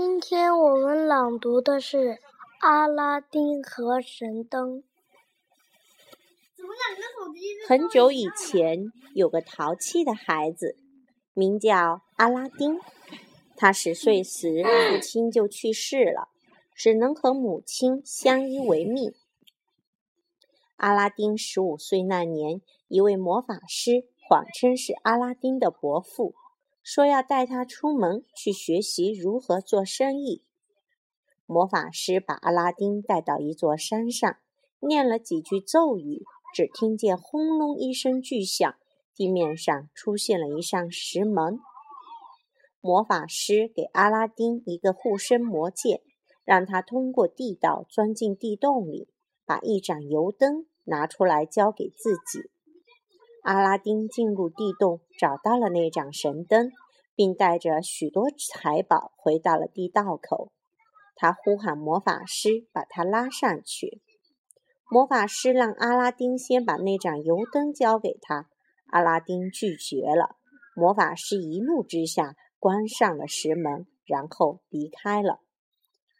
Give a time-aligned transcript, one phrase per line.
[0.00, 1.96] 今天我们朗读的是
[2.60, 4.82] 《阿拉丁和神灯》。
[7.66, 10.76] 很久以前，有个淘气的孩子，
[11.34, 12.78] 名叫阿拉丁。
[13.56, 16.28] 他十岁时，父亲就去世了，
[16.76, 19.12] 只能和母亲相依为命。
[20.76, 26.36] 阿拉丁十五岁那年，一位魔法师谎称是阿拉丁的伯父。
[26.90, 30.42] 说要带他出门去学习如何做生意。
[31.44, 34.38] 魔法师把阿拉丁带到一座山上，
[34.80, 38.74] 念了几句咒语，只听见轰隆一声巨响，
[39.14, 41.60] 地面上出现了一扇石门。
[42.80, 46.02] 魔法师给阿拉丁一个护身魔戒，
[46.42, 49.08] 让他通过地道钻进地洞里，
[49.44, 52.50] 把一盏油灯拿出来交给自己。
[53.48, 56.70] 阿拉丁进入地洞，找到了那盏神灯，
[57.14, 60.52] 并带着许多财宝回到了地道口。
[61.16, 64.02] 他呼喊魔法师，把他拉上去。
[64.90, 68.50] 魔法师让阿拉丁先把那盏油灯交给他，
[68.88, 70.36] 阿拉丁拒绝了。
[70.76, 75.40] 魔法师一怒之下关上了石门，然后离开了。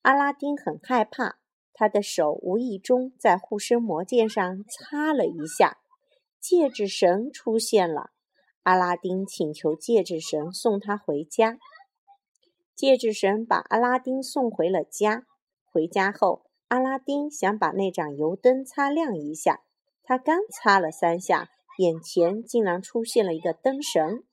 [0.00, 1.36] 阿拉丁很害怕，
[1.74, 5.76] 他的手无意中在护身魔剑上擦了一下。
[6.40, 8.10] 戒指神出现了，
[8.62, 11.58] 阿拉丁请求戒指神送他回家。
[12.74, 15.26] 戒指神把阿拉丁送回了家。
[15.70, 19.60] 回家后，阿拉丁想把那盏油灯擦亮一下，
[20.02, 24.24] 他刚擦了三下，眼前竟然出现了一个灯神。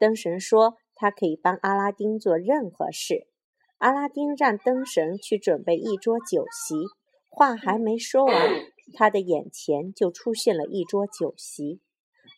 [0.00, 3.28] 灯神说他可以帮阿拉丁做任何事。
[3.76, 6.74] 阿拉丁让灯神去准备一桌酒席，
[7.28, 8.34] 话还没说完。
[8.92, 11.80] 他的眼前就出现了一桌酒席，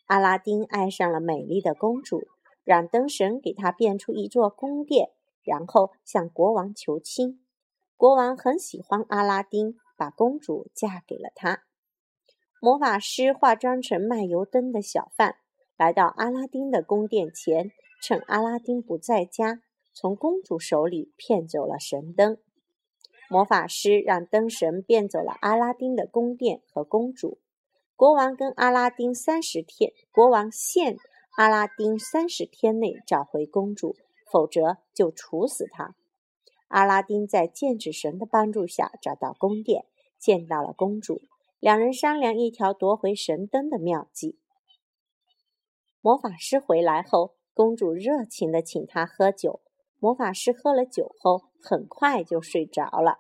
[0.06, 2.22] 阿拉丁爱上了美丽的公主，
[2.64, 5.10] 让灯神给他变出一座宫殿，
[5.42, 7.44] 然后向国王求亲。
[7.96, 11.64] 国王很喜欢阿拉丁，把公主嫁给了他。
[12.60, 15.36] 魔法师化妆成卖油灯的小贩，
[15.76, 17.70] 来到阿拉丁的宫殿前，
[18.02, 19.60] 趁阿拉丁不在家，
[19.92, 22.38] 从公主手里骗走了神灯。
[23.30, 27.38] 魔法师让灯神变走了阿拉丁的宫殿和公主。
[27.94, 30.96] 国王跟阿拉丁三十天，国王限
[31.36, 33.96] 阿拉丁三十天内找回公主，
[34.32, 35.94] 否则就处死他。
[36.68, 39.84] 阿拉丁在剑指神的帮助下找到宫殿，
[40.18, 41.20] 见到了公主，
[41.60, 44.38] 两人商量一条夺回神灯的妙计。
[46.00, 49.60] 魔法师回来后，公主热情地请他喝酒。
[50.00, 53.18] 魔法师喝了酒后，很快就睡着了。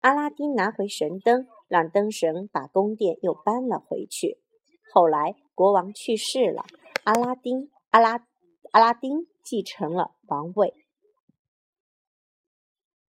[0.00, 4.38] 阿拉丁拿回神灯，让灯神把宫殿又搬了回去。
[4.92, 6.64] 后来国王去世了，
[7.04, 8.20] 阿拉丁阿拉
[8.72, 10.74] 阿拉丁继承了王位。